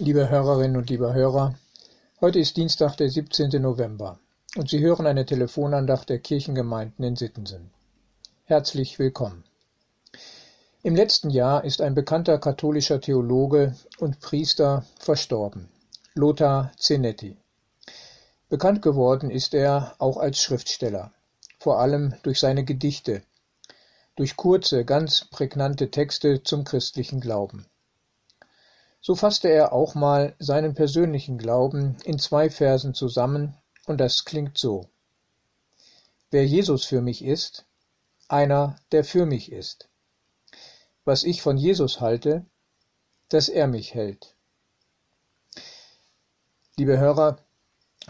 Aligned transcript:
Liebe 0.00 0.28
Hörerinnen 0.28 0.76
und 0.76 0.90
liebe 0.90 1.12
Hörer, 1.12 1.56
heute 2.20 2.38
ist 2.38 2.56
Dienstag, 2.56 2.96
der 2.98 3.10
17. 3.10 3.60
November 3.60 4.20
und 4.54 4.70
Sie 4.70 4.78
hören 4.78 5.08
eine 5.08 5.26
Telefonandacht 5.26 6.08
der 6.08 6.20
Kirchengemeinden 6.20 7.04
in 7.04 7.16
Sittensen. 7.16 7.72
Herzlich 8.44 9.00
willkommen. 9.00 9.42
Im 10.84 10.94
letzten 10.94 11.30
Jahr 11.30 11.64
ist 11.64 11.80
ein 11.80 11.96
bekannter 11.96 12.38
katholischer 12.38 13.00
Theologe 13.00 13.74
und 13.98 14.20
Priester 14.20 14.84
verstorben, 15.00 15.68
Lothar 16.14 16.70
Zenetti. 16.78 17.36
Bekannt 18.48 18.82
geworden 18.82 19.32
ist 19.32 19.52
er 19.52 19.96
auch 19.98 20.18
als 20.18 20.40
Schriftsteller, 20.40 21.12
vor 21.58 21.80
allem 21.80 22.14
durch 22.22 22.38
seine 22.38 22.64
Gedichte, 22.64 23.22
durch 24.14 24.36
kurze, 24.36 24.84
ganz 24.84 25.24
prägnante 25.24 25.90
Texte 25.90 26.44
zum 26.44 26.62
christlichen 26.62 27.20
Glauben. 27.20 27.66
So 29.08 29.14
fasste 29.14 29.48
er 29.48 29.72
auch 29.72 29.94
mal 29.94 30.34
seinen 30.38 30.74
persönlichen 30.74 31.38
Glauben 31.38 31.96
in 32.04 32.18
zwei 32.18 32.50
Versen 32.50 32.92
zusammen, 32.92 33.56
und 33.86 34.02
das 34.02 34.26
klingt 34.26 34.58
so. 34.58 34.84
Wer 36.30 36.44
Jesus 36.44 36.84
für 36.84 37.00
mich 37.00 37.24
ist, 37.24 37.64
einer, 38.28 38.76
der 38.92 39.04
für 39.04 39.24
mich 39.24 39.50
ist. 39.50 39.88
Was 41.06 41.24
ich 41.24 41.40
von 41.40 41.56
Jesus 41.56 42.02
halte, 42.02 42.44
dass 43.30 43.48
er 43.48 43.66
mich 43.66 43.94
hält. 43.94 44.34
Liebe 46.76 46.98
Hörer, 46.98 47.38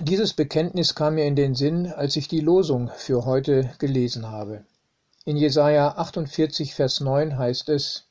dieses 0.00 0.32
Bekenntnis 0.32 0.94
kam 0.94 1.16
mir 1.16 1.26
in 1.26 1.36
den 1.36 1.54
Sinn, 1.54 1.92
als 1.92 2.16
ich 2.16 2.26
die 2.26 2.40
Losung 2.40 2.90
für 2.96 3.26
heute 3.26 3.70
gelesen 3.78 4.30
habe. 4.30 4.64
In 5.26 5.36
Jesaja 5.36 5.88
48, 5.98 6.74
Vers 6.74 7.00
9 7.00 7.36
heißt 7.36 7.68
es, 7.68 8.06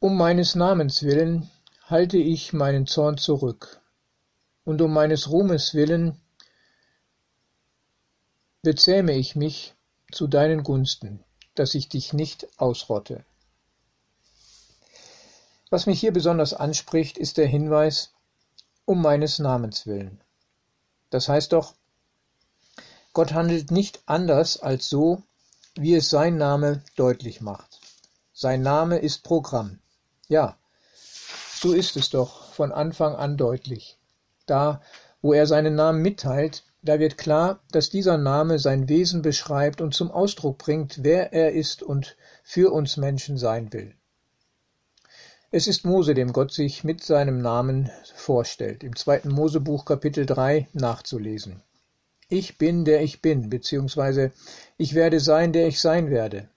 um 0.00 0.16
meines 0.16 0.54
Namens 0.54 1.02
willen 1.02 1.50
halte 1.86 2.18
ich 2.18 2.52
meinen 2.52 2.86
Zorn 2.86 3.18
zurück, 3.18 3.80
und 4.64 4.80
um 4.80 4.92
meines 4.92 5.30
Ruhmes 5.30 5.74
willen 5.74 6.20
bezähme 8.62 9.12
ich 9.12 9.34
mich 9.34 9.74
zu 10.12 10.28
deinen 10.28 10.62
Gunsten, 10.62 11.24
dass 11.56 11.74
ich 11.74 11.88
dich 11.88 12.12
nicht 12.12 12.46
ausrotte. 12.60 13.24
Was 15.70 15.86
mich 15.86 15.98
hier 15.98 16.12
besonders 16.12 16.54
anspricht, 16.54 17.18
ist 17.18 17.36
der 17.36 17.46
Hinweis, 17.46 18.12
um 18.84 19.02
meines 19.02 19.38
Namens 19.38 19.86
willen. 19.86 20.20
Das 21.10 21.28
heißt 21.28 21.52
doch, 21.52 21.74
Gott 23.12 23.32
handelt 23.32 23.72
nicht 23.72 24.00
anders 24.06 24.60
als 24.60 24.88
so, 24.88 25.24
wie 25.74 25.94
es 25.96 26.08
sein 26.08 26.36
Name 26.36 26.82
deutlich 26.94 27.40
macht. 27.40 27.80
Sein 28.32 28.62
Name 28.62 28.98
ist 28.98 29.24
Programm. 29.24 29.80
Ja, 30.28 30.58
so 30.94 31.72
ist 31.72 31.96
es 31.96 32.10
doch 32.10 32.52
von 32.52 32.70
Anfang 32.70 33.16
an 33.16 33.36
deutlich. 33.36 33.98
Da, 34.46 34.82
wo 35.22 35.32
er 35.32 35.46
seinen 35.46 35.74
Namen 35.74 36.02
mitteilt, 36.02 36.64
da 36.82 37.00
wird 37.00 37.18
klar, 37.18 37.60
dass 37.72 37.90
dieser 37.90 38.18
Name 38.18 38.58
sein 38.58 38.88
Wesen 38.88 39.22
beschreibt 39.22 39.80
und 39.80 39.94
zum 39.94 40.10
Ausdruck 40.10 40.58
bringt, 40.58 41.02
wer 41.02 41.32
er 41.32 41.52
ist 41.52 41.82
und 41.82 42.16
für 42.44 42.72
uns 42.72 42.96
Menschen 42.96 43.36
sein 43.36 43.72
will. 43.72 43.94
Es 45.50 45.66
ist 45.66 45.86
Mose, 45.86 46.12
dem 46.12 46.34
Gott 46.34 46.52
sich 46.52 46.84
mit 46.84 47.02
seinem 47.02 47.40
Namen 47.40 47.90
vorstellt, 48.14 48.84
im 48.84 48.94
zweiten 48.94 49.30
Mosebuch 49.30 49.86
Kapitel 49.86 50.26
3 50.26 50.68
nachzulesen. 50.74 51.62
Ich 52.28 52.58
bin, 52.58 52.84
der 52.84 53.02
ich 53.02 53.22
bin, 53.22 53.48
beziehungsweise 53.48 54.30
ich 54.76 54.94
werde 54.94 55.20
sein, 55.20 55.54
der 55.54 55.66
ich 55.66 55.80
sein 55.80 56.10
werde. 56.10 56.50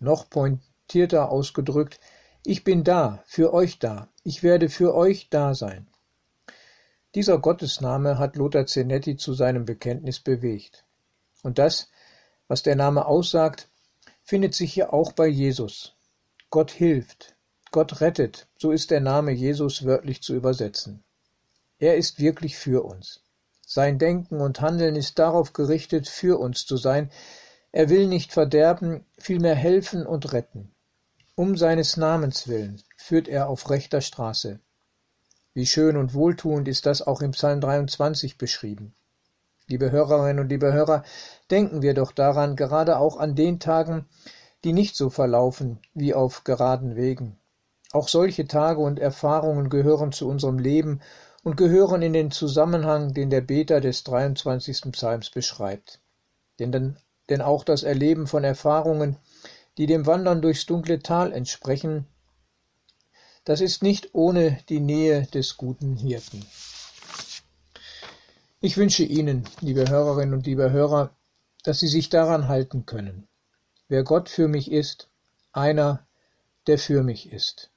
Noch 0.00 0.30
pointierter 0.30 1.30
ausgedrückt, 1.30 2.00
ich 2.44 2.64
bin 2.64 2.84
da, 2.84 3.22
für 3.26 3.54
euch 3.54 3.78
da, 3.78 4.08
ich 4.24 4.42
werde 4.42 4.68
für 4.68 4.94
euch 4.94 5.28
da 5.30 5.54
sein. 5.54 5.86
Dieser 7.14 7.38
Gottesname 7.38 8.18
hat 8.18 8.36
Lothar 8.36 8.66
Zenetti 8.66 9.16
zu 9.16 9.34
seinem 9.34 9.64
Bekenntnis 9.64 10.20
bewegt. 10.20 10.84
Und 11.42 11.58
das, 11.58 11.90
was 12.48 12.62
der 12.62 12.74
Name 12.74 13.06
aussagt, 13.06 13.68
findet 14.22 14.54
sich 14.54 14.72
hier 14.72 14.92
auch 14.92 15.12
bei 15.12 15.26
Jesus. 15.26 15.94
Gott 16.50 16.70
hilft, 16.70 17.36
Gott 17.70 18.00
rettet, 18.00 18.48
so 18.56 18.72
ist 18.72 18.90
der 18.90 19.00
Name 19.00 19.32
Jesus 19.32 19.84
wörtlich 19.84 20.22
zu 20.22 20.34
übersetzen. 20.34 21.04
Er 21.78 21.96
ist 21.96 22.18
wirklich 22.18 22.56
für 22.56 22.84
uns. 22.84 23.22
Sein 23.66 23.98
Denken 23.98 24.40
und 24.40 24.60
Handeln 24.60 24.96
ist 24.96 25.18
darauf 25.18 25.52
gerichtet, 25.52 26.08
für 26.08 26.38
uns 26.38 26.66
zu 26.66 26.76
sein. 26.76 27.10
Er 27.72 27.88
will 27.88 28.06
nicht 28.06 28.32
verderben, 28.32 29.06
vielmehr 29.18 29.54
helfen 29.54 30.06
und 30.06 30.32
retten. 30.32 30.74
Um 31.34 31.56
seines 31.56 31.96
Namens 31.96 32.46
willen 32.46 32.82
führt 32.98 33.26
er 33.26 33.48
auf 33.48 33.70
rechter 33.70 34.02
Straße. 34.02 34.60
Wie 35.54 35.64
schön 35.64 35.96
und 35.96 36.12
wohltuend 36.12 36.68
ist 36.68 36.84
das 36.84 37.00
auch 37.00 37.22
im 37.22 37.30
Psalm 37.30 37.62
23 37.62 38.36
beschrieben. 38.36 38.94
Liebe 39.66 39.90
Hörerinnen 39.90 40.40
und 40.40 40.50
liebe 40.50 40.74
Hörer, 40.74 41.04
denken 41.50 41.80
wir 41.80 41.94
doch 41.94 42.12
daran, 42.12 42.54
gerade 42.54 42.98
auch 42.98 43.16
an 43.16 43.34
den 43.34 43.60
Tagen, 43.60 44.04
die 44.62 44.74
nicht 44.74 44.94
so 44.94 45.08
verlaufen 45.08 45.78
wie 45.94 46.12
auf 46.12 46.44
geraden 46.44 46.96
Wegen. 46.96 47.38
Auch 47.92 48.08
solche 48.08 48.46
Tage 48.46 48.80
und 48.80 48.98
Erfahrungen 48.98 49.70
gehören 49.70 50.12
zu 50.12 50.28
unserem 50.28 50.58
Leben 50.58 51.00
und 51.42 51.56
gehören 51.56 52.02
in 52.02 52.12
den 52.12 52.30
Zusammenhang, 52.30 53.14
den 53.14 53.30
der 53.30 53.40
Beter 53.40 53.80
des 53.80 54.04
23. 54.04 54.92
Psalms 54.92 55.30
beschreibt. 55.30 55.98
Denn, 56.58 56.98
denn 57.30 57.40
auch 57.40 57.64
das 57.64 57.84
Erleben 57.84 58.26
von 58.26 58.44
Erfahrungen, 58.44 59.16
die 59.78 59.86
dem 59.86 60.06
Wandern 60.06 60.42
durchs 60.42 60.66
dunkle 60.66 61.00
Tal 61.00 61.32
entsprechen, 61.32 62.06
das 63.44 63.60
ist 63.60 63.82
nicht 63.82 64.14
ohne 64.14 64.58
die 64.68 64.80
Nähe 64.80 65.26
des 65.26 65.56
guten 65.56 65.96
Hirten. 65.96 66.44
Ich 68.60 68.76
wünsche 68.76 69.02
Ihnen, 69.02 69.48
liebe 69.60 69.88
Hörerinnen 69.88 70.34
und 70.34 70.46
liebe 70.46 70.70
Hörer, 70.70 71.16
dass 71.64 71.80
Sie 71.80 71.88
sich 71.88 72.08
daran 72.10 72.46
halten 72.46 72.86
können. 72.86 73.26
Wer 73.88 74.04
Gott 74.04 74.28
für 74.28 74.46
mich 74.46 74.70
ist, 74.70 75.08
einer, 75.52 76.06
der 76.68 76.78
für 76.78 77.02
mich 77.02 77.32
ist. 77.32 77.70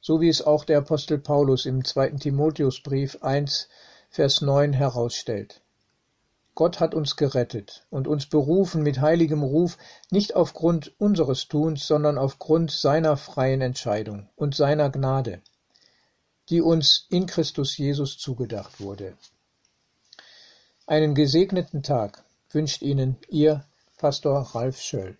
So 0.00 0.20
wie 0.20 0.28
es 0.28 0.42
auch 0.42 0.64
der 0.64 0.78
Apostel 0.78 1.18
Paulus 1.18 1.66
im 1.66 1.84
zweiten 1.84 2.18
Timotheusbrief 2.18 3.22
1, 3.22 3.68
Vers 4.10 4.40
9 4.40 4.72
herausstellt. 4.72 5.60
Gott 6.58 6.80
hat 6.80 6.92
uns 6.92 7.14
gerettet 7.14 7.86
und 7.88 8.08
uns 8.08 8.26
berufen 8.26 8.82
mit 8.82 9.00
heiligem 9.00 9.44
Ruf, 9.44 9.78
nicht 10.10 10.34
aufgrund 10.34 10.92
unseres 10.98 11.46
Tuns, 11.46 11.86
sondern 11.86 12.18
aufgrund 12.18 12.72
seiner 12.72 13.16
freien 13.16 13.60
Entscheidung 13.60 14.28
und 14.34 14.56
seiner 14.56 14.90
Gnade, 14.90 15.40
die 16.48 16.60
uns 16.60 17.06
in 17.10 17.26
Christus 17.26 17.78
Jesus 17.78 18.18
zugedacht 18.18 18.80
wurde. 18.80 19.16
Einen 20.84 21.14
gesegneten 21.14 21.84
Tag 21.84 22.24
wünscht 22.50 22.82
Ihnen 22.82 23.18
Ihr 23.28 23.64
Pastor 23.96 24.40
Ralf 24.40 24.80
Schöll. 24.80 25.16